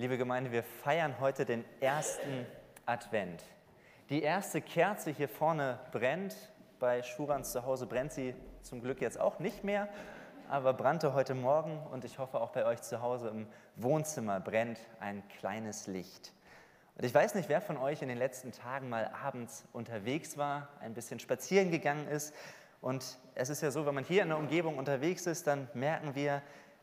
[0.00, 2.46] Liebe Gemeinde, wir feiern heute den ersten
[2.86, 3.44] Advent.
[4.08, 6.34] Die erste Kerze hier vorne brennt.
[6.78, 9.90] Bei Schurans zu Hause brennt sie zum Glück jetzt auch nicht mehr,
[10.48, 14.78] aber brannte heute Morgen und ich hoffe auch bei euch zu Hause im Wohnzimmer brennt
[15.00, 16.32] ein kleines Licht.
[16.96, 20.70] Und ich weiß nicht, wer von euch in den letzten Tagen mal abends unterwegs war,
[20.80, 22.34] ein bisschen spazieren gegangen ist.
[22.80, 26.14] Und es ist ja so, wenn man hier in der Umgebung unterwegs ist, dann merken
[26.14, 26.40] wir,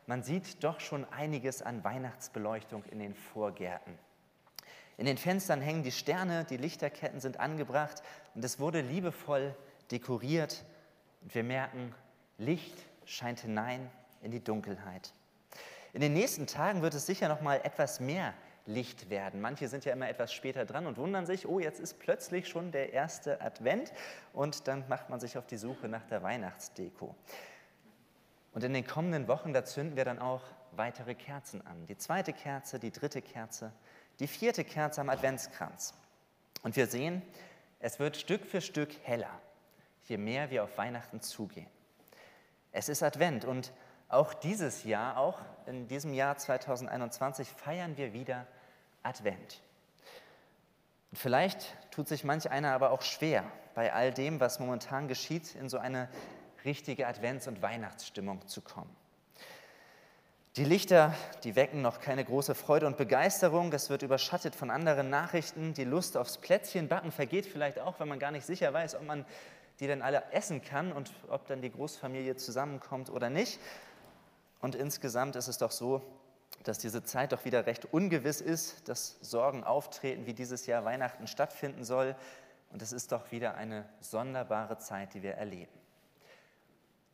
[0.08, 3.98] man sieht doch schon einiges an Weihnachtsbeleuchtung in den Vorgärten.
[4.96, 8.02] In den Fenstern hängen die Sterne, die Lichterketten sind angebracht
[8.34, 9.54] und es wurde liebevoll
[9.90, 10.64] dekoriert.
[11.20, 11.94] Und wir merken,
[12.38, 13.90] Licht scheint hinein
[14.22, 15.12] in die Dunkelheit.
[15.92, 18.32] In den nächsten Tagen wird es sicher noch mal etwas mehr
[18.64, 19.42] Licht werden.
[19.42, 22.72] Manche sind ja immer etwas später dran und wundern sich, oh, jetzt ist plötzlich schon
[22.72, 23.92] der erste Advent
[24.32, 27.14] und dann macht man sich auf die Suche nach der Weihnachtsdeko.
[28.52, 31.86] Und in den kommenden Wochen, da zünden wir dann auch weitere Kerzen an.
[31.86, 33.72] Die zweite Kerze, die dritte Kerze,
[34.20, 35.94] die vierte Kerze am Adventskranz.
[36.62, 37.22] Und wir sehen,
[37.80, 39.40] es wird Stück für Stück heller,
[40.04, 41.68] je mehr wir auf Weihnachten zugehen.
[42.72, 43.72] Es ist Advent und
[44.08, 48.46] auch dieses Jahr, auch in diesem Jahr 2021, feiern wir wieder
[49.02, 49.62] Advent.
[51.10, 55.54] Und vielleicht tut sich manch einer aber auch schwer, bei all dem, was momentan geschieht,
[55.54, 56.08] in so eine
[56.64, 58.94] richtige Advents- und Weihnachtsstimmung zu kommen.
[60.56, 61.14] Die Lichter,
[61.44, 63.70] die wecken noch keine große Freude und Begeisterung.
[63.70, 65.72] Das wird überschattet von anderen Nachrichten.
[65.72, 69.24] Die Lust aufs Plätzchenbacken vergeht vielleicht auch, wenn man gar nicht sicher weiß, ob man
[69.78, 73.60] die denn alle essen kann und ob dann die Großfamilie zusammenkommt oder nicht.
[74.60, 76.02] Und insgesamt ist es doch so,
[76.64, 81.28] dass diese Zeit doch wieder recht ungewiss ist, dass Sorgen auftreten, wie dieses Jahr Weihnachten
[81.28, 82.16] stattfinden soll.
[82.72, 85.72] Und es ist doch wieder eine sonderbare Zeit, die wir erleben.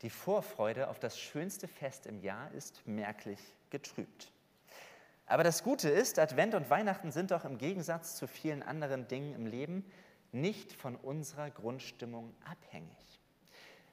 [0.05, 4.31] Die Vorfreude auf das schönste Fest im Jahr ist merklich getrübt.
[5.25, 9.35] Aber das Gute ist, Advent und Weihnachten sind doch im Gegensatz zu vielen anderen Dingen
[9.35, 9.91] im Leben
[10.31, 13.23] nicht von unserer Grundstimmung abhängig.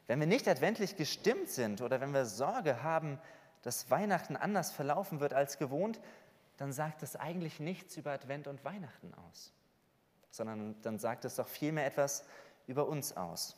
[0.07, 3.17] Wenn wir nicht adventlich gestimmt sind oder wenn wir Sorge haben,
[3.61, 6.01] dass Weihnachten anders verlaufen wird als gewohnt,
[6.57, 9.53] dann sagt das eigentlich nichts über Advent und Weihnachten aus,
[10.29, 12.25] sondern dann sagt es doch vielmehr etwas
[12.67, 13.55] über uns aus.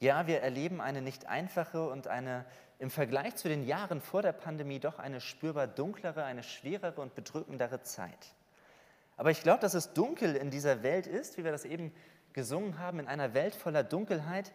[0.00, 2.46] Ja, wir erleben eine nicht einfache und eine
[2.78, 7.14] im Vergleich zu den Jahren vor der Pandemie doch eine spürbar dunklere, eine schwerere und
[7.14, 8.34] bedrückendere Zeit.
[9.18, 11.92] Aber ich glaube, dass es dunkel in dieser Welt ist, wie wir das eben
[12.32, 14.50] gesungen haben, in einer Welt voller Dunkelheit.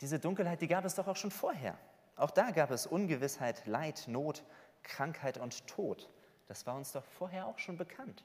[0.00, 1.76] Diese Dunkelheit, die gab es doch auch schon vorher.
[2.16, 4.42] Auch da gab es Ungewissheit, Leid, Not,
[4.82, 6.08] Krankheit und Tod.
[6.48, 8.24] Das war uns doch vorher auch schon bekannt.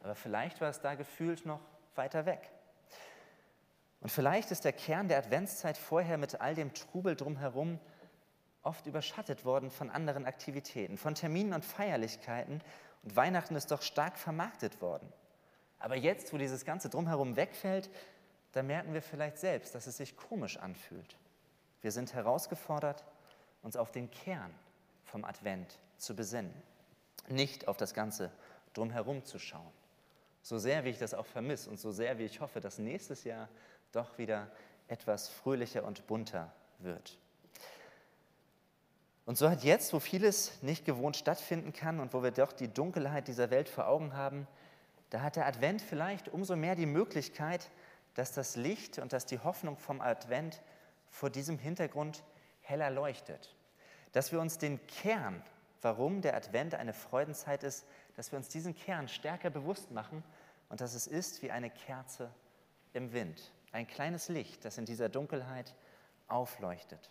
[0.00, 1.60] Aber vielleicht war es da gefühlt noch
[1.94, 2.50] weiter weg.
[4.06, 7.80] Und vielleicht ist der Kern der Adventszeit vorher mit all dem Trubel drumherum
[8.62, 12.62] oft überschattet worden von anderen Aktivitäten, von Terminen und Feierlichkeiten.
[13.02, 15.12] Und Weihnachten ist doch stark vermarktet worden.
[15.80, 17.90] Aber jetzt, wo dieses ganze Drumherum wegfällt,
[18.52, 21.16] da merken wir vielleicht selbst, dass es sich komisch anfühlt.
[21.82, 23.04] Wir sind herausgefordert,
[23.62, 24.54] uns auf den Kern
[25.02, 26.54] vom Advent zu besinnen,
[27.26, 28.30] nicht auf das ganze
[28.72, 29.72] Drumherum zu schauen.
[30.42, 33.24] So sehr, wie ich das auch vermisse und so sehr, wie ich hoffe, dass nächstes
[33.24, 33.48] Jahr
[33.96, 34.50] doch wieder
[34.88, 37.18] etwas fröhlicher und bunter wird.
[39.24, 42.68] Und so hat jetzt, wo vieles nicht gewohnt stattfinden kann und wo wir doch die
[42.68, 44.46] Dunkelheit dieser Welt vor Augen haben,
[45.10, 47.68] da hat der Advent vielleicht umso mehr die Möglichkeit,
[48.14, 50.62] dass das Licht und dass die Hoffnung vom Advent
[51.10, 52.22] vor diesem Hintergrund
[52.60, 53.56] heller leuchtet.
[54.12, 55.42] Dass wir uns den Kern,
[55.82, 60.22] warum der Advent eine Freudenzeit ist, dass wir uns diesen Kern stärker bewusst machen
[60.68, 62.30] und dass es ist wie eine Kerze
[62.92, 65.74] im Wind ein kleines Licht, das in dieser Dunkelheit
[66.28, 67.10] aufleuchtet.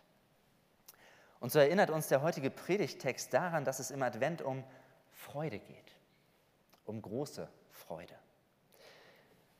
[1.40, 4.64] Und so erinnert uns der heutige Predigtext daran, dass es im Advent um
[5.12, 5.96] Freude geht,
[6.86, 8.16] um große Freude.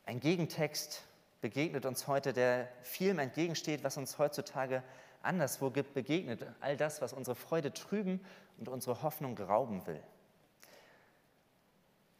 [0.04, 1.02] Ein Gegentext
[1.40, 4.82] begegnet uns heute, der vielem entgegensteht, was uns heutzutage
[5.22, 6.44] anderswo gibt, begegnet.
[6.60, 8.24] All das, was unsere Freude trüben
[8.58, 10.02] und unsere Hoffnung rauben will.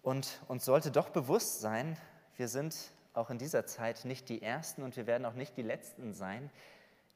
[0.02, 1.96] Und uns sollte doch bewusst sein,
[2.36, 2.76] wir sind
[3.16, 6.50] auch in dieser Zeit nicht die Ersten und wir werden auch nicht die Letzten sein,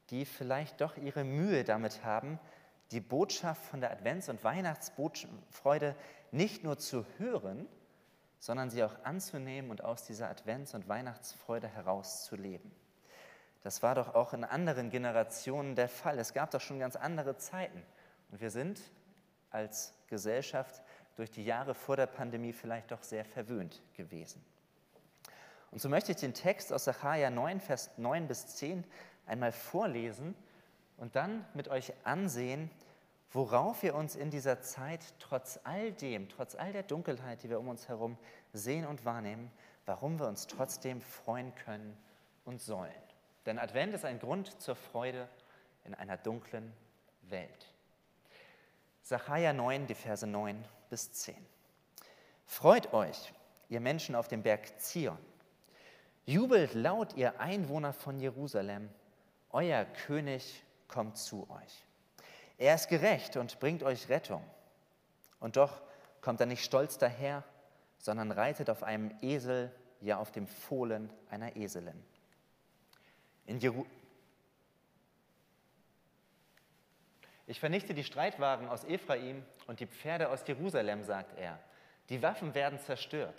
[0.09, 2.39] die vielleicht doch ihre Mühe damit haben,
[2.91, 5.95] die Botschaft von der Advents- und Weihnachtsfreude
[6.31, 7.67] nicht nur zu hören,
[8.39, 12.71] sondern sie auch anzunehmen und aus dieser Advents- und Weihnachtsfreude herauszuleben.
[13.61, 16.17] Das war doch auch in anderen Generationen der Fall.
[16.17, 17.81] Es gab doch schon ganz andere Zeiten.
[18.31, 18.81] Und wir sind
[19.51, 20.81] als Gesellschaft
[21.15, 24.43] durch die Jahre vor der Pandemie vielleicht doch sehr verwöhnt gewesen.
[25.71, 28.83] Und so möchte ich den Text aus Sacharja 9, Vers 9 bis 10
[29.25, 30.35] einmal vorlesen
[30.97, 32.69] und dann mit euch ansehen,
[33.31, 37.59] worauf wir uns in dieser Zeit trotz all dem, trotz all der Dunkelheit, die wir
[37.59, 38.17] um uns herum
[38.51, 39.49] sehen und wahrnehmen,
[39.85, 41.97] warum wir uns trotzdem freuen können
[42.43, 42.91] und sollen.
[43.45, 45.27] Denn Advent ist ein Grund zur Freude
[45.85, 46.73] in einer dunklen
[47.23, 47.73] Welt.
[49.03, 51.35] Sacharja 9, die Verse 9 bis 10.
[52.45, 53.33] Freut euch,
[53.69, 55.17] ihr Menschen auf dem Berg Zion.
[56.25, 58.89] Jubelt laut, ihr Einwohner von Jerusalem.
[59.49, 61.85] Euer König kommt zu euch.
[62.57, 64.43] Er ist gerecht und bringt euch Rettung.
[65.39, 65.81] Und doch
[66.21, 67.43] kommt er nicht stolz daher,
[67.97, 72.03] sondern reitet auf einem Esel, ja auf dem Fohlen einer Eselin.
[73.45, 73.85] In Jeru
[77.51, 81.59] ich vernichte die Streitwagen aus Ephraim und die Pferde aus Jerusalem, sagt er.
[82.07, 83.35] Die Waffen werden zerstört.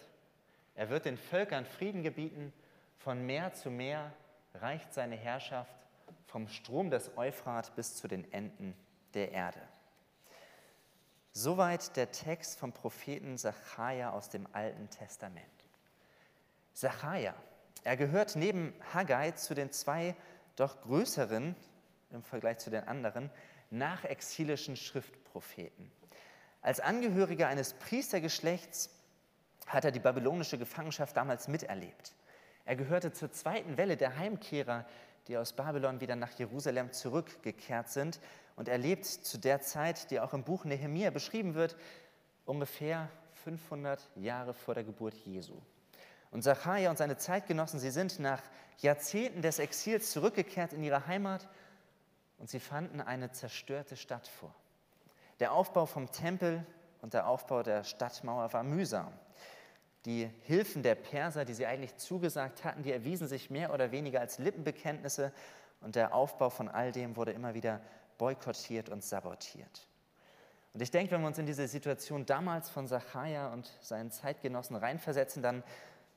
[0.74, 2.52] Er wird den Völkern Frieden gebieten.
[3.02, 4.12] Von Meer zu Meer
[4.54, 5.74] reicht seine Herrschaft
[6.28, 8.76] vom Strom des Euphrat bis zu den Enden
[9.14, 9.58] der Erde.
[11.32, 15.44] Soweit der Text vom Propheten Sacharja aus dem Alten Testament.
[16.74, 17.34] Sacharja,
[17.82, 20.14] er gehört neben Haggai zu den zwei
[20.54, 21.56] doch größeren,
[22.10, 23.30] im Vergleich zu den anderen,
[23.70, 25.90] nachexilischen Schriftpropheten.
[26.60, 28.90] Als Angehöriger eines Priestergeschlechts
[29.66, 32.14] hat er die babylonische Gefangenschaft damals miterlebt.
[32.64, 34.84] Er gehörte zur zweiten Welle der Heimkehrer,
[35.28, 38.20] die aus Babylon wieder nach Jerusalem zurückgekehrt sind.
[38.56, 41.76] Und er lebt zu der Zeit, die auch im Buch Nehemia beschrieben wird,
[42.44, 43.08] ungefähr
[43.44, 45.60] 500 Jahre vor der Geburt Jesu.
[46.30, 48.42] Und Zachariah und seine Zeitgenossen, sie sind nach
[48.78, 51.48] Jahrzehnten des Exils zurückgekehrt in ihre Heimat
[52.38, 54.54] und sie fanden eine zerstörte Stadt vor.
[55.40, 56.64] Der Aufbau vom Tempel
[57.00, 59.12] und der Aufbau der Stadtmauer war mühsam.
[60.04, 64.20] Die Hilfen der Perser, die sie eigentlich zugesagt hatten, die erwiesen sich mehr oder weniger
[64.20, 65.32] als Lippenbekenntnisse
[65.80, 67.80] und der Aufbau von all dem wurde immer wieder
[68.18, 69.88] boykottiert und sabotiert.
[70.74, 74.76] Und ich denke, wenn wir uns in diese Situation damals von Zachariah und seinen Zeitgenossen
[74.76, 75.62] reinversetzen, dann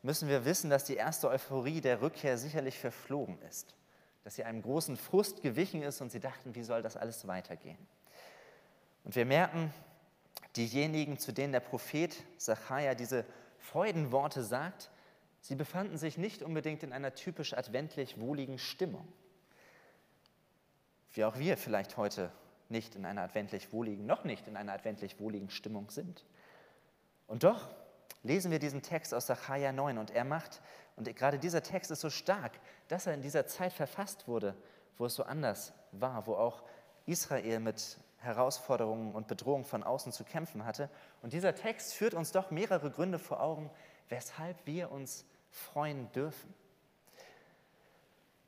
[0.01, 3.75] müssen wir wissen, dass die erste Euphorie der Rückkehr sicherlich verflogen ist,
[4.23, 7.77] dass sie einem großen Frust gewichen ist und sie dachten, wie soll das alles weitergehen.
[9.03, 9.73] Und wir merken,
[10.55, 13.25] diejenigen, zu denen der Prophet Zachariah diese
[13.65, 14.91] Freudenworte sagt,
[15.41, 19.11] sie befanden sich nicht unbedingt in einer typisch adventlich wohligen Stimmung.
[21.11, 22.31] Wie auch wir vielleicht heute
[22.69, 26.25] nicht in einer adventlich wohligen, noch nicht in einer adventlich wohligen Stimmung sind.
[27.27, 27.69] Und doch
[28.23, 30.61] lesen wir diesen Text aus Sacharja 9 und er macht,
[30.95, 32.53] und gerade dieser Text ist so stark,
[32.87, 34.55] dass er in dieser Zeit verfasst wurde,
[34.97, 36.63] wo es so anders war, wo auch
[37.05, 40.89] Israel mit Herausforderungen und Bedrohungen von außen zu kämpfen hatte.
[41.21, 43.69] Und dieser Text führt uns doch mehrere Gründe vor Augen,
[44.09, 46.53] weshalb wir uns freuen dürfen.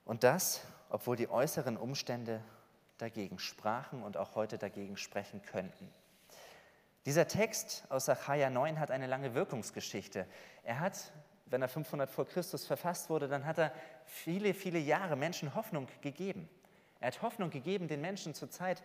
[0.04, 2.42] Und das, obwohl die äußeren Umstände
[2.98, 5.90] dagegen sprachen und auch heute dagegen sprechen könnten.
[7.06, 10.26] Dieser Text aus Sacharja 9 hat eine lange Wirkungsgeschichte.
[10.64, 11.14] Er hat,
[11.46, 13.72] wenn er 500 vor Christus verfasst wurde, dann hat er
[14.06, 16.50] viele, viele Jahre Menschen Hoffnung gegeben.
[17.00, 18.84] Er hat Hoffnung gegeben den Menschen zur Zeit,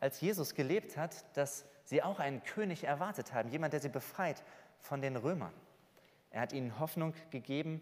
[0.00, 4.42] als Jesus gelebt hat, dass sie auch einen König erwartet haben, jemand, der sie befreit
[4.80, 5.54] von den Römern.
[6.30, 7.80] Er hat ihnen Hoffnung gegeben,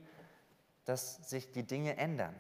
[0.85, 2.35] dass sich die Dinge ändern.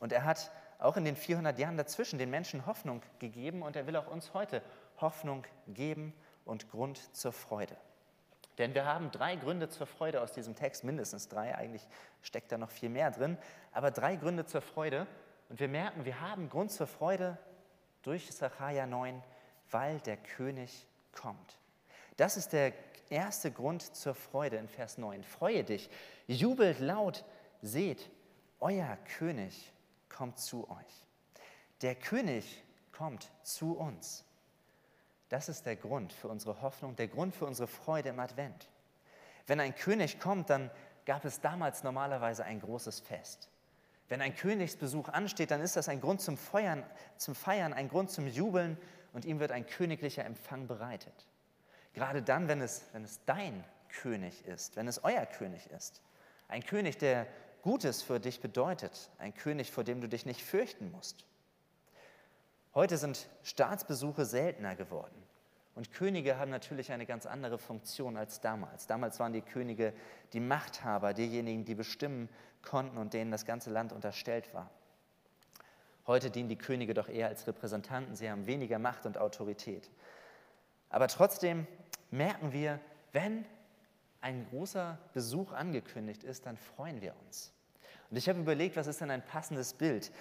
[0.00, 3.86] Und er hat auch in den 400 Jahren dazwischen den Menschen Hoffnung gegeben und er
[3.86, 4.62] will auch uns heute
[5.00, 6.12] Hoffnung geben
[6.44, 7.76] und Grund zur Freude.
[8.58, 11.86] Denn wir haben drei Gründe zur Freude aus diesem Text, mindestens drei, eigentlich
[12.22, 13.36] steckt da noch viel mehr drin,
[13.72, 15.06] aber drei Gründe zur Freude.
[15.48, 17.36] Und wir merken, wir haben Grund zur Freude
[18.04, 19.22] durch Sacharja 9,
[19.70, 21.58] weil der König kommt.
[22.16, 22.72] Das ist der
[23.10, 25.24] erste Grund zur Freude in Vers 9.
[25.24, 25.90] Freue dich,
[26.26, 27.24] jubelt laut,
[27.62, 28.08] seht,
[28.60, 29.72] euer König
[30.08, 31.06] kommt zu euch.
[31.82, 34.24] Der König kommt zu uns.
[35.28, 38.68] Das ist der Grund für unsere Hoffnung, der Grund für unsere Freude im Advent.
[39.46, 40.70] Wenn ein König kommt, dann
[41.04, 43.50] gab es damals normalerweise ein großes Fest.
[44.08, 46.84] Wenn ein Königsbesuch ansteht, dann ist das ein Grund zum Feiern,
[47.16, 48.76] zum Feiern, ein Grund zum Jubeln
[49.12, 51.26] und ihm wird ein königlicher Empfang bereitet.
[51.94, 56.02] Gerade dann, wenn es, wenn es dein König ist, wenn es euer König ist.
[56.48, 57.26] Ein König, der
[57.62, 61.24] Gutes für dich bedeutet, ein König, vor dem du dich nicht fürchten musst.
[62.74, 65.23] Heute sind Staatsbesuche seltener geworden.
[65.74, 68.86] Und Könige haben natürlich eine ganz andere Funktion als damals.
[68.86, 69.92] Damals waren die Könige
[70.32, 72.28] die Machthaber, diejenigen, die bestimmen
[72.62, 74.70] konnten und denen das ganze Land unterstellt war.
[76.06, 79.90] Heute dienen die Könige doch eher als Repräsentanten, sie haben weniger Macht und Autorität.
[80.90, 81.66] Aber trotzdem
[82.10, 82.78] merken wir,
[83.12, 83.44] wenn
[84.20, 87.52] ein großer Besuch angekündigt ist, dann freuen wir uns.
[88.10, 90.12] Und ich habe überlegt, was ist denn ein passendes Bild?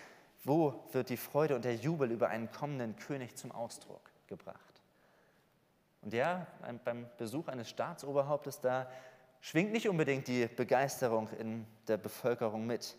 [0.43, 4.72] Wo wird die Freude und der Jubel über einen kommenden König zum Ausdruck gebracht?
[6.03, 6.45] Und ja,
[6.83, 8.89] beim Besuch eines Staatsoberhauptes, da
[9.39, 12.97] schwingt nicht unbedingt die Begeisterung in der Bevölkerung mit.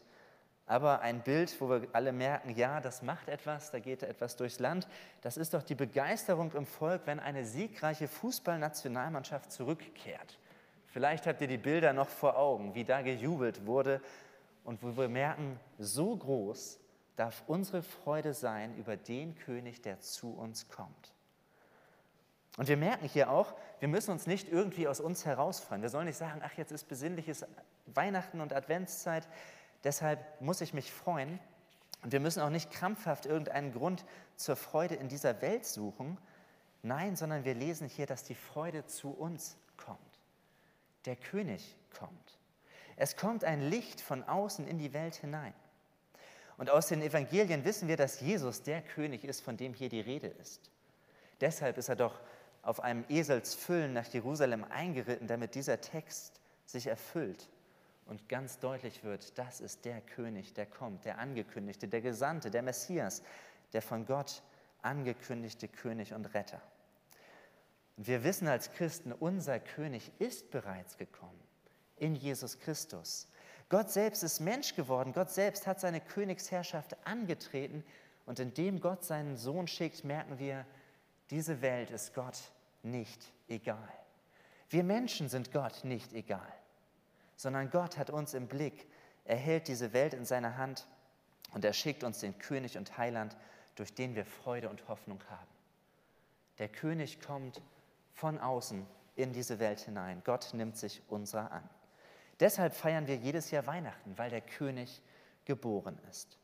[0.67, 4.59] Aber ein Bild, wo wir alle merken, ja, das macht etwas, da geht etwas durchs
[4.59, 4.89] Land,
[5.21, 10.39] das ist doch die Begeisterung im Volk, wenn eine siegreiche Fußballnationalmannschaft zurückkehrt.
[10.87, 14.01] Vielleicht habt ihr die Bilder noch vor Augen, wie da gejubelt wurde
[14.65, 16.79] und wo wir merken, so groß
[17.17, 21.14] darf unsere Freude sein über den König, der zu uns kommt.
[22.57, 25.83] Und wir merken hier auch, wir müssen uns nicht irgendwie aus uns herausfreuen.
[25.83, 27.45] Wir sollen nicht sagen, ach, jetzt ist besinnliches
[27.87, 29.29] Weihnachten und Adventszeit,
[29.83, 31.41] deshalb muss ich mich freuen.
[32.03, 34.05] Und wir müssen auch nicht krampfhaft irgendeinen Grund
[34.37, 36.19] zur Freude in dieser Welt suchen.
[36.83, 39.99] Nein, sondern wir lesen hier, dass die Freude zu uns kommt.
[41.07, 42.39] Der König kommt.
[42.97, 45.55] Es kommt ein Licht von außen in die Welt hinein.
[46.57, 50.01] Und aus den Evangelien wissen wir, dass Jesus der König ist, von dem hier die
[50.01, 50.71] Rede ist.
[51.41, 52.21] Deshalb ist er doch
[52.65, 57.49] auf einem Eselsfüllen nach Jerusalem eingeritten, damit dieser Text sich erfüllt
[58.07, 62.63] und ganz deutlich wird, das ist der König, der kommt, der Angekündigte, der Gesandte, der
[62.63, 63.23] Messias,
[63.73, 64.43] der von Gott
[64.83, 66.61] angekündigte König und Retter.
[67.97, 71.41] Wir wissen als Christen, unser König ist bereits gekommen
[71.97, 73.29] in Jesus Christus.
[73.69, 77.85] Gott selbst ist Mensch geworden, Gott selbst hat seine Königsherrschaft angetreten
[78.27, 80.67] und indem Gott seinen Sohn schickt, merken wir,
[81.31, 82.39] diese Welt ist Gott
[82.83, 83.89] nicht egal.
[84.69, 86.53] Wir Menschen sind Gott nicht egal,
[87.37, 88.89] sondern Gott hat uns im Blick.
[89.25, 90.87] Er hält diese Welt in seiner Hand
[91.53, 93.37] und er schickt uns den König und Heiland,
[93.77, 95.51] durch den wir Freude und Hoffnung haben.
[96.59, 97.61] Der König kommt
[98.13, 100.23] von außen in diese Welt hinein.
[100.25, 101.69] Gott nimmt sich unserer an.
[102.41, 105.01] Deshalb feiern wir jedes Jahr Weihnachten, weil der König
[105.45, 106.39] geboren ist.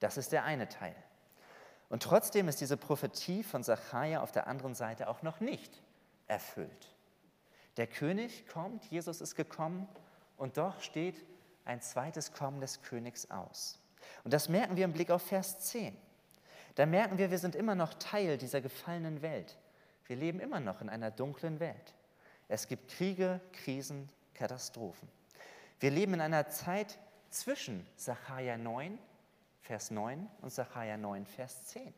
[0.00, 0.94] Das ist der eine Teil.
[1.88, 5.82] Und trotzdem ist diese Prophetie von Zachariah auf der anderen Seite auch noch nicht
[6.26, 6.94] erfüllt.
[7.76, 9.88] Der König kommt, Jesus ist gekommen
[10.36, 11.24] und doch steht
[11.64, 13.78] ein zweites Kommen des Königs aus.
[14.24, 15.96] Und das merken wir im Blick auf Vers 10.
[16.74, 19.58] Da merken wir, wir sind immer noch Teil dieser gefallenen Welt.
[20.06, 21.94] Wir leben immer noch in einer dunklen Welt.
[22.48, 25.08] Es gibt Kriege, Krisen, Katastrophen.
[25.80, 26.98] Wir leben in einer Zeit
[27.30, 28.98] zwischen Sacharja 9
[29.68, 31.92] Vers 9 und Sacharja 9, Vers 10.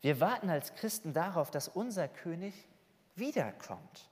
[0.00, 2.54] Wir warten als Christen darauf, dass unser König
[3.16, 4.08] wiederkommt.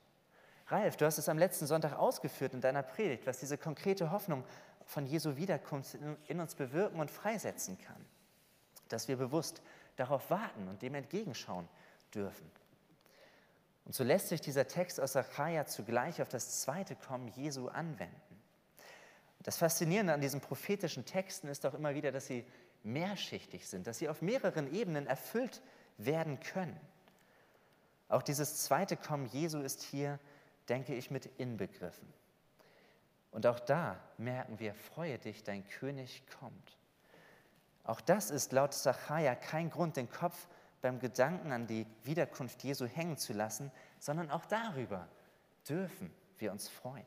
[0.66, 4.44] Ralf, du hast es am letzten Sonntag ausgeführt in deiner Predigt, was diese konkrete Hoffnung
[4.84, 5.96] von Jesu Wiederkunft
[6.26, 8.04] in uns bewirken und freisetzen kann.
[8.88, 9.62] Dass wir bewusst
[9.96, 11.66] darauf warten und dem entgegenschauen
[12.14, 12.50] dürfen.
[13.86, 18.27] Und so lässt sich dieser Text aus Sacharja zugleich auf das zweite Kommen Jesu anwenden.
[19.42, 22.44] Das Faszinierende an diesen prophetischen Texten ist auch immer wieder, dass sie
[22.82, 25.62] mehrschichtig sind, dass sie auf mehreren Ebenen erfüllt
[25.96, 26.78] werden können.
[28.08, 30.18] Auch dieses zweite Kommen Jesu ist hier,
[30.68, 32.12] denke ich, mit inbegriffen.
[33.30, 36.78] Und auch da merken wir, freue dich, dein König kommt.
[37.84, 40.48] Auch das ist laut Zachariah kein Grund, den Kopf
[40.80, 45.08] beim Gedanken an die Wiederkunft Jesu hängen zu lassen, sondern auch darüber
[45.68, 47.06] dürfen wir uns freuen.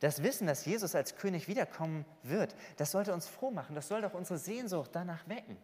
[0.00, 4.00] Das Wissen, dass Jesus als König wiederkommen wird, das sollte uns froh machen, das soll
[4.00, 5.58] doch unsere Sehnsucht danach wecken,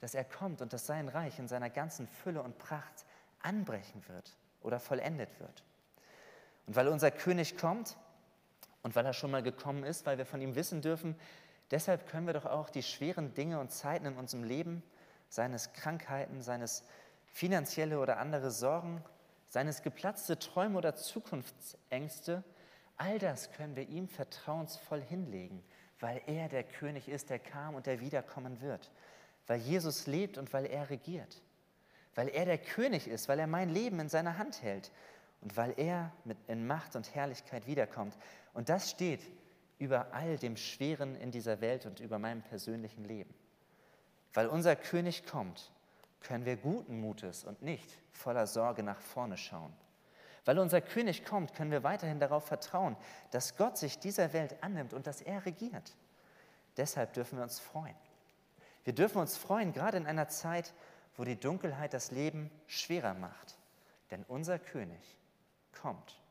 [0.00, 3.04] dass er kommt und dass sein Reich in seiner ganzen Fülle und Pracht
[3.42, 5.64] anbrechen wird oder vollendet wird.
[6.66, 7.96] Und weil unser König kommt
[8.82, 11.16] und weil er schon mal gekommen ist, weil wir von ihm wissen dürfen,
[11.72, 14.82] deshalb können wir doch auch die schweren Dinge und Zeiten in unserem Leben,
[15.28, 16.84] seines Krankheiten, seines
[17.32, 19.02] finanzielle oder andere Sorgen,
[19.48, 22.44] seines geplatzte Träume oder Zukunftsängste,
[22.96, 25.62] All das können wir ihm vertrauensvoll hinlegen,
[26.00, 28.90] weil er der König ist, der kam und der wiederkommen wird.
[29.46, 31.42] Weil Jesus lebt und weil er regiert.
[32.14, 34.90] Weil er der König ist, weil er mein Leben in seiner Hand hält
[35.42, 38.16] und weil er mit in Macht und Herrlichkeit wiederkommt.
[38.54, 39.20] Und das steht
[39.78, 43.34] über all dem Schweren in dieser Welt und über meinem persönlichen Leben.
[44.32, 45.70] Weil unser König kommt,
[46.20, 49.72] können wir guten Mutes und nicht voller Sorge nach vorne schauen.
[50.46, 52.96] Weil unser König kommt, können wir weiterhin darauf vertrauen,
[53.32, 55.94] dass Gott sich dieser Welt annimmt und dass er regiert.
[56.76, 57.96] Deshalb dürfen wir uns freuen.
[58.84, 60.72] Wir dürfen uns freuen, gerade in einer Zeit,
[61.16, 63.58] wo die Dunkelheit das Leben schwerer macht.
[64.12, 65.18] Denn unser König
[65.72, 66.22] kommt.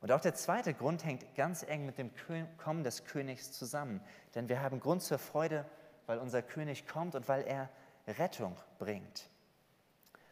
[0.00, 2.10] Und auch der zweite Grund hängt ganz eng mit dem
[2.58, 4.00] Kommen des Königs zusammen.
[4.34, 5.64] Denn wir haben Grund zur Freude,
[6.06, 7.70] weil unser König kommt und weil er
[8.08, 9.30] Rettung bringt.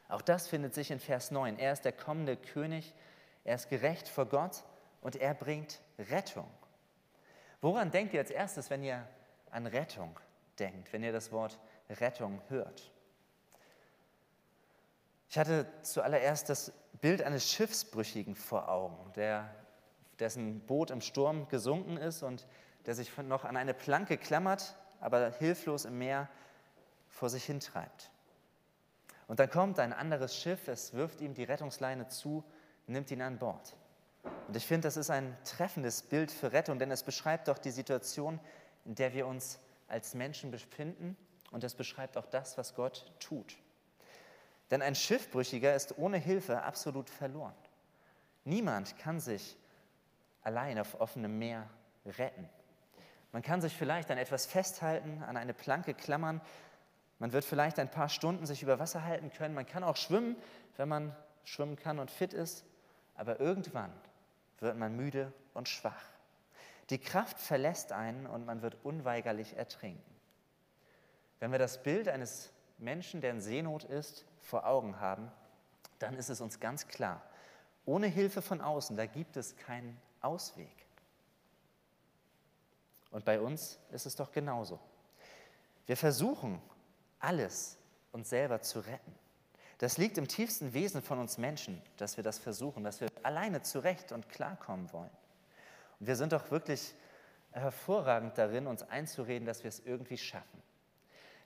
[0.08, 1.58] Auch das findet sich in Vers 9.
[1.58, 2.94] Er ist der kommende König,
[3.44, 4.64] er ist gerecht vor Gott
[5.00, 6.48] und er bringt Rettung.
[7.60, 9.06] Woran denkt ihr als erstes, wenn ihr
[9.50, 10.18] an Rettung
[10.58, 12.92] denkt, wenn ihr das Wort Rettung hört?
[15.28, 19.48] Ich hatte zuallererst das Bild eines Schiffsbrüchigen vor Augen, der,
[20.18, 22.46] dessen Boot im Sturm gesunken ist und
[22.84, 26.28] der sich noch an eine Planke klammert, aber hilflos im Meer
[27.08, 28.11] vor sich hintreibt.
[29.32, 32.44] Und dann kommt ein anderes Schiff, es wirft ihm die Rettungsleine zu,
[32.86, 33.74] nimmt ihn an Bord.
[34.46, 37.70] Und ich finde, das ist ein treffendes Bild für Rettung, denn es beschreibt doch die
[37.70, 38.38] Situation,
[38.84, 39.58] in der wir uns
[39.88, 41.16] als Menschen befinden
[41.50, 43.56] und es beschreibt auch das, was Gott tut.
[44.70, 47.54] Denn ein Schiffbrüchiger ist ohne Hilfe absolut verloren.
[48.44, 49.56] Niemand kann sich
[50.42, 51.70] allein auf offenem Meer
[52.04, 52.50] retten.
[53.32, 56.42] Man kann sich vielleicht an etwas festhalten, an eine Planke klammern.
[57.22, 59.54] Man wird vielleicht ein paar Stunden sich über Wasser halten können.
[59.54, 60.34] Man kann auch schwimmen,
[60.76, 61.14] wenn man
[61.44, 62.64] schwimmen kann und fit ist.
[63.14, 63.92] Aber irgendwann
[64.58, 66.02] wird man müde und schwach.
[66.90, 70.02] Die Kraft verlässt einen und man wird unweigerlich ertrinken.
[71.38, 75.30] Wenn wir das Bild eines Menschen, der in Seenot ist, vor Augen haben,
[76.00, 77.22] dann ist es uns ganz klar,
[77.86, 80.74] ohne Hilfe von außen, da gibt es keinen Ausweg.
[83.12, 84.80] Und bei uns ist es doch genauso.
[85.86, 86.60] Wir versuchen
[87.22, 87.78] alles
[88.12, 89.14] uns selber zu retten.
[89.78, 93.62] Das liegt im tiefsten Wesen von uns Menschen, dass wir das versuchen, dass wir alleine
[93.62, 95.10] zurecht und klarkommen wollen.
[95.98, 96.94] Und wir sind doch wirklich
[97.50, 100.62] hervorragend darin, uns einzureden, dass wir es irgendwie schaffen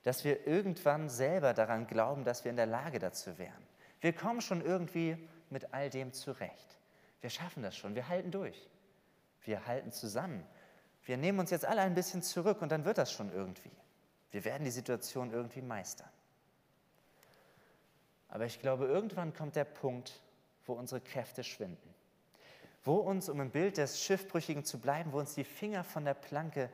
[0.06, 3.66] dass wir irgendwann selber daran glauben, dass wir in der Lage dazu wären.
[4.00, 5.16] Wir kommen schon irgendwie
[5.50, 6.78] mit all dem zurecht.
[7.20, 8.70] Wir schaffen das schon, wir halten durch.
[9.42, 10.46] Wir halten zusammen.
[11.02, 13.72] Wir nehmen uns jetzt alle ein bisschen zurück und dann wird das schon irgendwie.
[14.36, 16.10] Wir werden die Situation irgendwie meistern.
[18.28, 20.20] Aber ich glaube, irgendwann kommt der Punkt,
[20.66, 21.94] wo unsere Kräfte schwinden.
[22.84, 26.12] Wo uns, um im Bild des Schiffbrüchigen zu bleiben, wo uns die Finger von der
[26.12, 26.68] Planke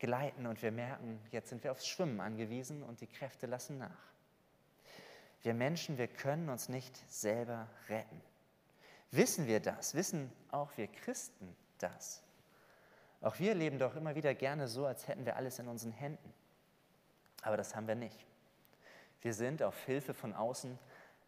[0.00, 4.12] gleiten und wir merken, jetzt sind wir aufs Schwimmen angewiesen und die Kräfte lassen nach.
[5.42, 8.20] Wir Menschen, wir können uns nicht selber retten.
[9.12, 9.94] Wissen wir das?
[9.94, 12.24] Wissen auch wir Christen das?
[13.20, 16.34] Auch wir leben doch immer wieder gerne so, als hätten wir alles in unseren Händen.
[17.44, 18.26] Aber das haben wir nicht.
[19.20, 20.78] Wir sind auf Hilfe von außen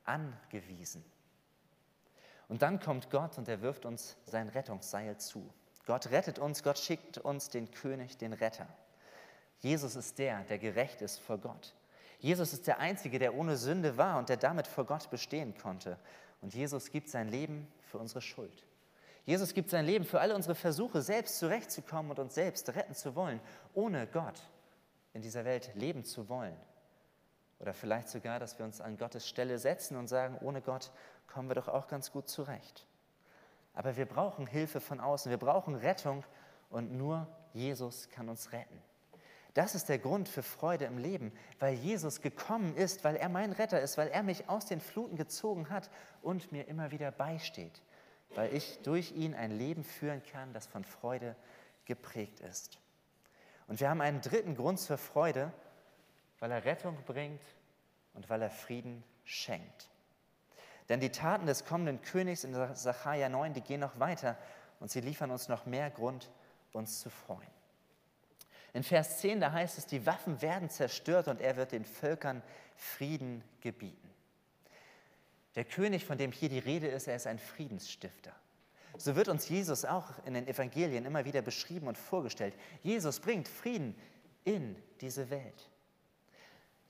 [0.05, 1.05] angewiesen.
[2.48, 5.52] Und dann kommt Gott und er wirft uns sein Rettungsseil zu.
[5.85, 8.66] Gott rettet uns, Gott schickt uns den König, den Retter.
[9.61, 11.74] Jesus ist der, der gerecht ist vor Gott.
[12.18, 15.98] Jesus ist der Einzige, der ohne Sünde war und der damit vor Gott bestehen konnte.
[16.40, 18.64] Und Jesus gibt sein Leben für unsere Schuld.
[19.24, 23.14] Jesus gibt sein Leben für alle unsere Versuche, selbst zurechtzukommen und uns selbst retten zu
[23.14, 23.40] wollen,
[23.74, 24.40] ohne Gott
[25.16, 26.57] in dieser Welt leben zu wollen.
[27.59, 30.92] Oder vielleicht sogar, dass wir uns an Gottes Stelle setzen und sagen, ohne Gott
[31.26, 32.87] kommen wir doch auch ganz gut zurecht.
[33.72, 36.24] Aber wir brauchen Hilfe von außen, wir brauchen Rettung
[36.70, 38.81] und nur Jesus kann uns retten.
[39.55, 43.52] Das ist der Grund für Freude im Leben, weil Jesus gekommen ist, weil er mein
[43.52, 45.88] Retter ist, weil er mich aus den Fluten gezogen hat
[46.20, 47.81] und mir immer wieder beisteht,
[48.35, 51.37] weil ich durch ihn ein Leben führen kann, das von Freude
[51.87, 52.79] geprägt ist.
[53.66, 55.52] Und wir haben einen dritten Grund zur Freude,
[56.38, 57.42] weil er Rettung bringt
[58.14, 59.88] und weil er Frieden schenkt.
[60.88, 64.37] Denn die Taten des kommenden Königs in Sacharja 9, die gehen noch weiter
[64.79, 66.31] und sie liefern uns noch mehr Grund,
[66.72, 67.50] uns zu freuen.
[68.72, 72.42] In Vers 10, da heißt es, die Waffen werden zerstört und er wird den Völkern
[72.76, 74.11] Frieden gebieten.
[75.55, 78.35] Der König, von dem hier die Rede ist, er ist ein Friedensstifter.
[78.98, 82.54] So wird uns Jesus auch in den Evangelien immer wieder beschrieben und vorgestellt.
[82.82, 83.94] Jesus bringt Frieden
[84.44, 85.70] in diese Welt.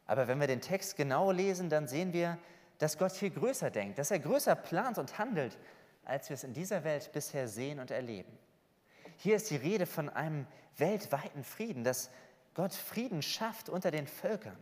[0.07, 2.39] Aber wenn wir den Text genau lesen, dann sehen wir,
[2.79, 5.59] dass Gott viel größer denkt, dass er größer plant und handelt,
[6.05, 8.39] als wir es in dieser Welt bisher sehen und erleben.
[9.17, 12.11] Hier ist die Rede von einem weltweiten Frieden, dass
[12.55, 14.57] Gott Frieden schafft unter den Völkern,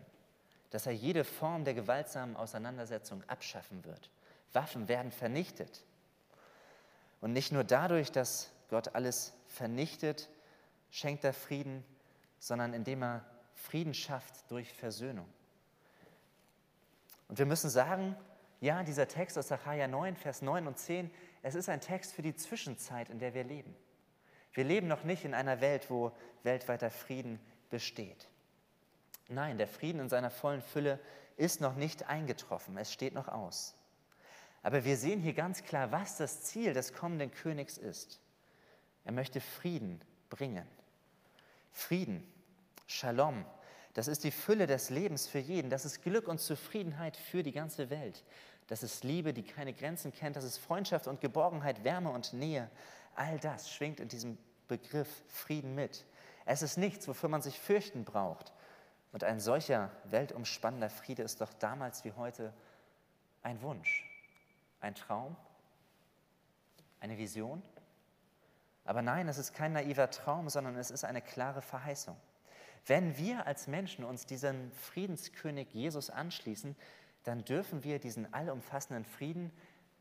[0.71, 4.11] dass er jede Form der gewaltsamen Auseinandersetzung abschaffen wird.
[4.53, 5.85] Waffen werden vernichtet.
[7.25, 10.29] Und nicht nur dadurch, dass Gott alles vernichtet,
[10.91, 11.83] schenkt er Frieden,
[12.39, 15.25] sondern indem er Frieden schafft durch Versöhnung.
[17.29, 18.15] Und wir müssen sagen,
[18.61, 21.11] ja, dieser Text aus Sacharja 9, Vers 9 und 10,
[21.41, 23.75] es ist ein Text für die Zwischenzeit, in der wir leben.
[24.53, 28.29] Wir leben noch nicht in einer Welt, wo weltweiter Frieden besteht.
[29.29, 31.01] Nein, der Frieden in seiner vollen Fülle
[31.39, 33.75] ist noch nicht eingetroffen, es steht noch aus.
[34.65, 38.19] Aber wir sehen hier ganz klar, was das Ziel des kommenden Königs ist.
[39.05, 40.01] Er möchte Frieden
[40.31, 40.67] bringen.
[41.71, 42.27] Frieden,
[42.87, 43.45] Shalom,
[43.93, 45.71] das ist die Fülle des Lebens für jeden.
[45.71, 48.25] Das ist Glück und Zufriedenheit für die ganze Welt.
[48.67, 50.37] Das ist Liebe, die keine Grenzen kennt.
[50.37, 52.71] Das ist Freundschaft und Geborgenheit, Wärme und Nähe.
[53.15, 56.07] All das schwingt in diesem Begriff Frieden mit.
[56.47, 58.53] Es ist nichts, wofür man sich fürchten braucht.
[59.13, 62.55] Und ein solcher weltumspannender Friede ist doch damals wie heute
[63.43, 64.11] ein Wunsch,
[64.85, 65.37] ein Traum,
[67.01, 67.63] eine Vision?
[68.85, 72.17] Aber nein, es ist kein naiver Traum, sondern es ist eine klare Verheißung.
[72.87, 76.77] Wenn wir als Menschen uns diesem Friedenskönig Jesus anschließen,
[77.25, 79.51] dann dürfen wir diesen allumfassenden Frieden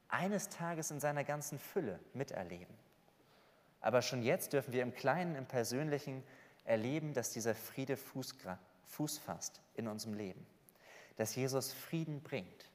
[0.09, 2.75] eines Tages in seiner ganzen Fülle miterleben.
[3.79, 6.23] Aber schon jetzt dürfen wir im Kleinen, im Persönlichen
[6.65, 8.35] erleben, dass dieser Friede Fuß,
[8.85, 10.45] Fuß fasst in unserem Leben,
[11.15, 12.69] dass Jesus Frieden bringt.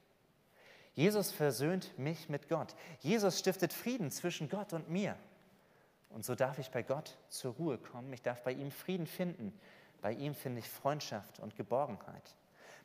[0.99, 2.75] Jesus versöhnt mich mit Gott.
[2.99, 5.15] Jesus stiftet Frieden zwischen Gott und mir.
[6.09, 8.11] Und so darf ich bei Gott zur Ruhe kommen.
[8.11, 9.57] Ich darf bei ihm Frieden finden.
[10.01, 12.35] Bei ihm finde ich Freundschaft und Geborgenheit.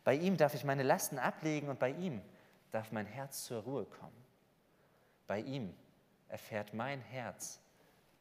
[0.04, 2.22] Bei ihm darf ich meine Lasten ablegen und bei ihm
[2.70, 4.24] darf mein Herz zur Ruhe kommen.
[5.26, 5.74] Bei ihm
[6.28, 7.58] erfährt mein Herz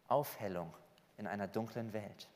[0.07, 0.73] Aufhellung
[1.19, 2.29] in einer dunklen Welt.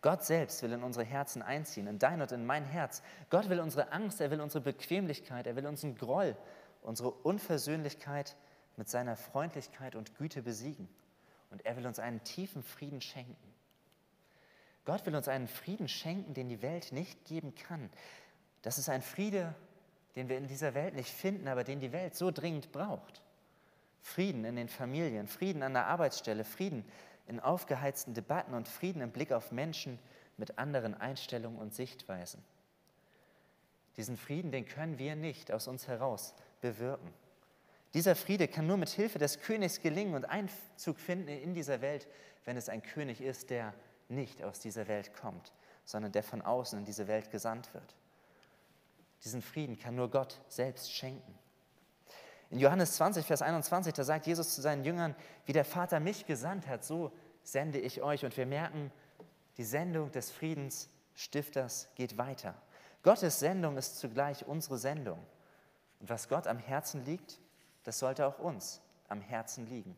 [0.00, 3.02] Gott selbst will in unsere Herzen einziehen, in dein und in mein Herz.
[3.30, 6.36] Gott will unsere Angst, er will unsere Bequemlichkeit, er will unseren Groll,
[6.82, 8.36] unsere Unversöhnlichkeit
[8.76, 10.88] mit seiner Freundlichkeit und Güte besiegen.
[11.50, 13.36] Und er will uns einen tiefen Frieden schenken.
[14.84, 17.90] Gott will uns einen Frieden schenken, den die Welt nicht geben kann.
[18.62, 19.54] Das ist ein Friede,
[20.14, 23.22] den wir in dieser Welt nicht finden, aber den die Welt so dringend braucht.
[24.00, 26.84] Frieden in den Familien, Frieden an der Arbeitsstelle, Frieden
[27.28, 29.98] in aufgeheizten Debatten und Frieden im Blick auf Menschen
[30.36, 32.42] mit anderen Einstellungen und Sichtweisen.
[33.96, 37.12] Diesen Frieden, den können wir nicht aus uns heraus bewirken.
[37.94, 42.06] Dieser Friede kann nur mit Hilfe des Königs gelingen und Einzug finden in dieser Welt,
[42.44, 43.74] wenn es ein König ist, der
[44.08, 45.52] nicht aus dieser Welt kommt,
[45.84, 47.94] sondern der von außen in diese Welt gesandt wird.
[49.24, 51.38] Diesen Frieden kann nur Gott selbst schenken.
[52.50, 56.26] In Johannes 20, Vers 21, da sagt Jesus zu seinen Jüngern, wie der Vater mich
[56.26, 58.24] gesandt hat, so sende ich euch.
[58.24, 58.90] Und wir merken,
[59.58, 62.54] die Sendung des Friedensstifters geht weiter.
[63.02, 65.18] Gottes Sendung ist zugleich unsere Sendung.
[66.00, 67.38] Und was Gott am Herzen liegt,
[67.84, 69.96] das sollte auch uns am Herzen liegen.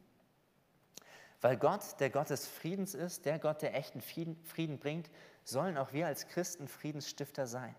[1.40, 5.10] Weil Gott der Gott des Friedens ist, der Gott, der echten Frieden bringt,
[5.44, 7.74] sollen auch wir als Christen Friedensstifter sein.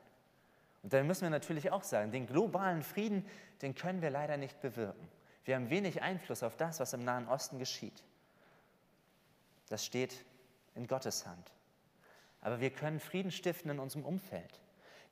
[0.84, 3.26] Und dann müssen wir natürlich auch sagen, den globalen Frieden,
[3.62, 5.08] den können wir leider nicht bewirken.
[5.44, 8.04] Wir haben wenig Einfluss auf das, was im Nahen Osten geschieht.
[9.70, 10.26] Das steht
[10.76, 11.52] in Gottes Hand.
[12.42, 14.60] Aber wir können Frieden stiften in unserem Umfeld.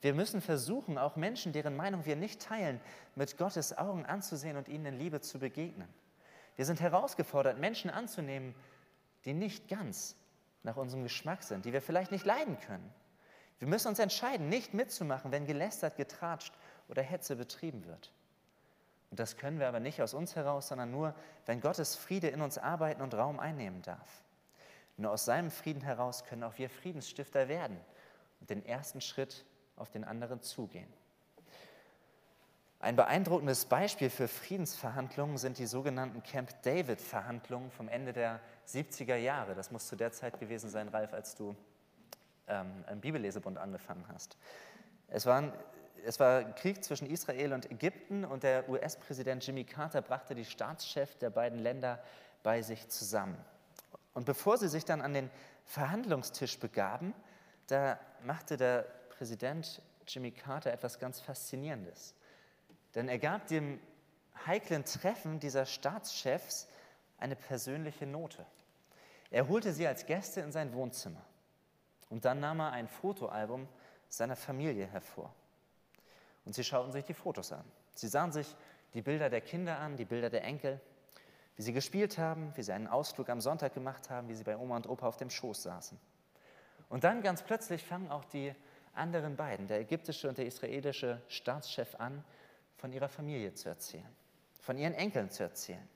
[0.01, 2.79] Wir müssen versuchen, auch Menschen, deren Meinung wir nicht teilen,
[3.15, 5.88] mit Gottes Augen anzusehen und ihnen in Liebe zu begegnen.
[6.55, 8.55] Wir sind herausgefordert, Menschen anzunehmen,
[9.25, 10.15] die nicht ganz
[10.63, 12.93] nach unserem Geschmack sind, die wir vielleicht nicht leiden können.
[13.60, 16.54] Wir müssen uns entscheiden, nicht mitzumachen, wenn gelästert, getratscht
[16.88, 18.12] oder Hetze betrieben wird.
[19.12, 21.13] Und das können wir aber nicht aus uns heraus, sondern nur,
[21.45, 24.24] wenn Gottes Friede in uns arbeiten und Raum einnehmen darf.
[24.98, 27.80] Nur aus seinem Frieden heraus können auch wir Friedensstifter werden
[28.39, 29.45] und den ersten Schritt
[29.76, 30.91] auf den anderen zugehen.
[32.82, 39.54] Ein beeindruckendes Beispiel für Friedensverhandlungen sind die sogenannten Camp David-Verhandlungen vom Ende der 70er Jahre.
[39.54, 41.58] Das muss zu der Zeit gewesen sein, Ralf, als du
[42.49, 44.38] ähm, einen Bibellesebund angefangen hast.
[45.07, 45.53] Es war,
[46.05, 51.17] es war Krieg zwischen Israel und Ägypten und der US-Präsident Jimmy Carter brachte die Staatschefs
[51.17, 52.03] der beiden Länder
[52.43, 53.38] bei sich zusammen.
[54.13, 55.29] Und bevor sie sich dann an den
[55.65, 57.13] Verhandlungstisch begaben,
[57.67, 62.15] da machte der Präsident Jimmy Carter etwas ganz Faszinierendes.
[62.95, 63.79] Denn er gab dem
[64.45, 66.67] heiklen Treffen dieser Staatschefs
[67.17, 68.45] eine persönliche Note.
[69.29, 71.23] Er holte sie als Gäste in sein Wohnzimmer.
[72.10, 73.67] Und dann nahm er ein Fotoalbum
[74.08, 75.34] seiner Familie hervor.
[76.45, 77.63] Und sie schauten sich die Fotos an.
[77.93, 78.56] Sie sahen sich
[78.93, 80.80] die Bilder der Kinder an, die Bilder der Enkel,
[81.56, 84.58] wie sie gespielt haben, wie sie einen Ausflug am Sonntag gemacht haben, wie sie bei
[84.58, 86.00] Oma und Opa auf dem Schoß saßen.
[86.88, 88.56] Und dann ganz plötzlich fangen auch die
[88.93, 92.24] anderen beiden, der ägyptische und der israelische Staatschef, an,
[92.78, 94.08] von ihrer Familie zu erzählen,
[94.62, 95.88] von ihren Enkeln zu erzählen.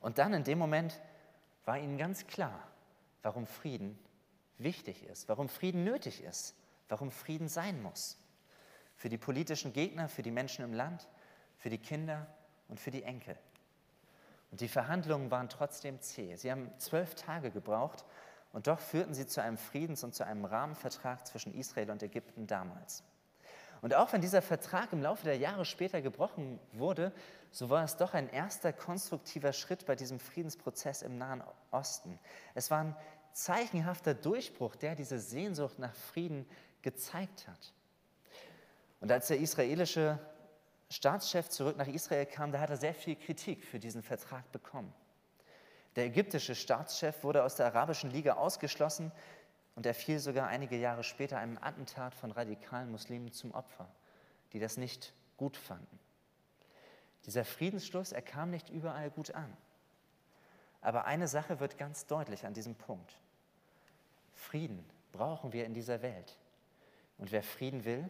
[0.00, 1.00] Und dann in dem Moment
[1.64, 2.68] war ihnen ganz klar,
[3.22, 3.98] warum Frieden
[4.58, 6.54] wichtig ist, warum Frieden nötig ist,
[6.88, 8.18] warum Frieden sein muss.
[8.96, 11.08] Für die politischen Gegner, für die Menschen im Land,
[11.56, 12.26] für die Kinder
[12.68, 13.36] und für die Enkel.
[14.50, 16.36] Und die Verhandlungen waren trotzdem zäh.
[16.36, 18.04] Sie haben zwölf Tage gebraucht
[18.52, 22.46] und doch führten sie zu einem Friedens- und zu einem Rahmenvertrag zwischen Israel und Ägypten
[22.46, 23.02] damals.
[23.82, 27.12] Und auch wenn dieser Vertrag im Laufe der Jahre später gebrochen wurde,
[27.50, 32.18] so war es doch ein erster konstruktiver Schritt bei diesem Friedensprozess im Nahen Osten.
[32.54, 32.96] Es waren
[33.34, 36.48] zeichenhafter Durchbruch, der diese Sehnsucht nach Frieden
[36.82, 37.72] gezeigt hat.
[39.00, 40.18] Und als der israelische
[40.88, 44.94] Staatschef zurück nach Israel kam, da hat er sehr viel Kritik für diesen Vertrag bekommen.
[45.96, 49.12] Der ägyptische Staatschef wurde aus der Arabischen Liga ausgeschlossen
[49.74, 53.88] und er fiel sogar einige Jahre später einem Attentat von radikalen Muslimen zum Opfer,
[54.52, 55.98] die das nicht gut fanden.
[57.26, 59.56] Dieser Friedensschluss, er kam nicht überall gut an.
[60.80, 63.18] Aber eine Sache wird ganz deutlich an diesem Punkt.
[64.34, 66.36] Frieden brauchen wir in dieser Welt.
[67.18, 68.08] Und wer Frieden will,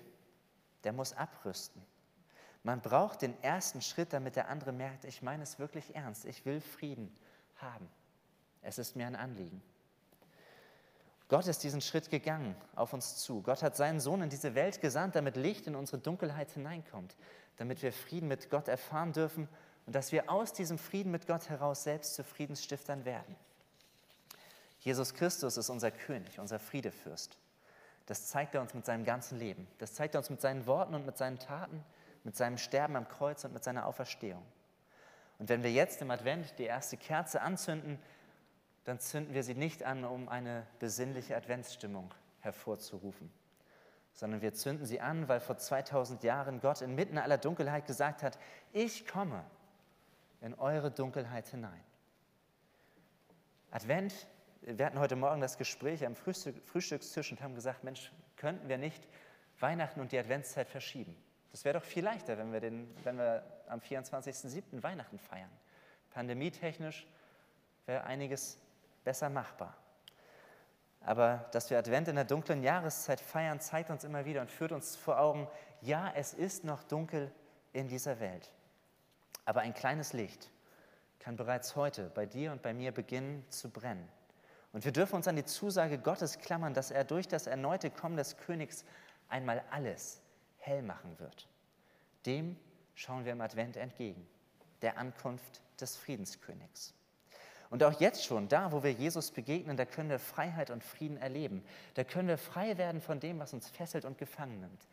[0.84, 1.82] der muss abrüsten.
[2.62, 6.46] Man braucht den ersten Schritt, damit der andere merkt, ich meine es wirklich ernst, ich
[6.46, 7.14] will Frieden
[7.56, 7.88] haben.
[8.62, 9.62] Es ist mir ein Anliegen.
[11.28, 13.42] Gott ist diesen Schritt gegangen auf uns zu.
[13.42, 17.16] Gott hat seinen Sohn in diese Welt gesandt, damit Licht in unsere Dunkelheit hineinkommt,
[17.56, 19.48] damit wir Frieden mit Gott erfahren dürfen
[19.86, 23.36] und dass wir aus diesem Frieden mit Gott heraus selbst zu Friedensstiftern werden.
[24.84, 27.38] Jesus Christus ist unser König, unser Friedefürst.
[28.04, 29.66] Das zeigt er uns mit seinem ganzen Leben.
[29.78, 31.82] Das zeigt er uns mit seinen Worten und mit seinen Taten,
[32.22, 34.44] mit seinem Sterben am Kreuz und mit seiner Auferstehung.
[35.38, 37.98] Und wenn wir jetzt im Advent die erste Kerze anzünden,
[38.84, 43.32] dann zünden wir sie nicht an, um eine besinnliche Adventsstimmung hervorzurufen,
[44.12, 48.38] sondern wir zünden sie an, weil vor 2000 Jahren Gott inmitten aller Dunkelheit gesagt hat,
[48.74, 49.46] ich komme
[50.42, 51.80] in eure Dunkelheit hinein.
[53.70, 54.26] Advent
[54.66, 59.06] wir hatten heute Morgen das Gespräch am Frühstückstisch und haben gesagt, Mensch, könnten wir nicht
[59.60, 61.14] Weihnachten und die Adventszeit verschieben?
[61.52, 64.82] Das wäre doch viel leichter, wenn wir, den, wenn wir am 24.07.
[64.82, 65.50] Weihnachten feiern.
[66.10, 67.06] Pandemietechnisch
[67.84, 68.58] wäre einiges
[69.04, 69.76] besser machbar.
[71.00, 74.72] Aber dass wir Advent in der dunklen Jahreszeit feiern, zeigt uns immer wieder und führt
[74.72, 75.46] uns vor Augen,
[75.82, 77.30] ja, es ist noch dunkel
[77.74, 78.50] in dieser Welt.
[79.44, 80.50] Aber ein kleines Licht
[81.18, 84.08] kann bereits heute bei dir und bei mir beginnen zu brennen.
[84.74, 88.16] Und wir dürfen uns an die Zusage Gottes klammern, dass er durch das erneute Kommen
[88.16, 88.84] des Königs
[89.28, 90.20] einmal alles
[90.58, 91.48] hell machen wird.
[92.26, 92.56] Dem
[92.96, 94.26] schauen wir im Advent entgegen,
[94.82, 96.92] der Ankunft des Friedenskönigs.
[97.70, 101.18] Und auch jetzt schon, da wo wir Jesus begegnen, da können wir Freiheit und Frieden
[101.18, 101.64] erleben.
[101.94, 104.88] Da können wir frei werden von dem, was uns fesselt und gefangen nimmt.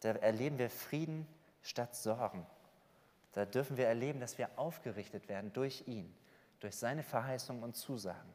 [0.00, 1.24] Da erleben wir Frieden
[1.62, 2.44] statt Sorgen.
[3.32, 6.12] Da dürfen wir erleben, dass wir aufgerichtet werden durch ihn,
[6.58, 8.34] durch seine Verheißungen und Zusagen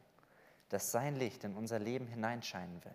[0.68, 2.94] dass sein Licht in unser Leben hineinscheinen will.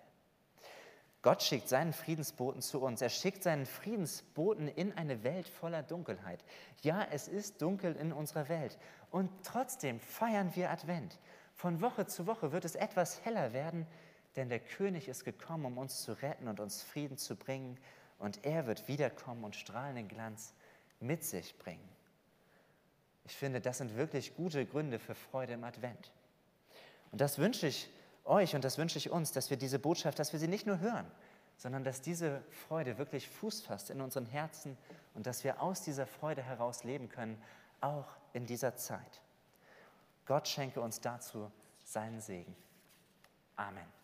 [1.22, 3.02] Gott schickt seinen Friedensboten zu uns.
[3.02, 6.44] Er schickt seinen Friedensboten in eine Welt voller Dunkelheit.
[6.82, 8.78] Ja, es ist dunkel in unserer Welt.
[9.12, 11.20] Und trotzdem feiern wir Advent.
[11.56, 13.86] Von Woche zu Woche wird es etwas heller werden,
[14.38, 17.78] denn der König ist gekommen, um uns zu retten und uns Frieden zu bringen.
[18.18, 20.54] Und er wird wiederkommen und strahlenden Glanz
[21.02, 21.88] mit sich bringen.
[23.26, 26.12] Ich finde, das sind wirklich gute Gründe für Freude im Advent.
[27.12, 27.90] Und das wünsche ich
[28.26, 30.80] euch und das wünsche ich uns, dass wir diese Botschaft, dass wir sie nicht nur
[30.80, 31.10] hören,
[31.58, 34.78] sondern dass diese Freude wirklich Fuß fasst in unseren Herzen
[35.14, 37.42] und dass wir aus dieser Freude heraus leben können,
[37.82, 39.22] auch in dieser Zeit.
[40.26, 41.52] Gott schenke uns dazu
[41.84, 42.56] seinen Segen.
[43.56, 43.99] Amen.